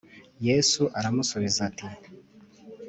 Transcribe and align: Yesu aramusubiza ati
Yesu 0.47 0.81
aramusubiza 0.97 1.59
ati 1.69 1.87